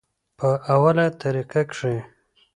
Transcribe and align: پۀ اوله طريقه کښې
پۀ 0.37 0.49
اوله 0.73 1.05
طريقه 1.21 1.61
کښې 1.69 1.95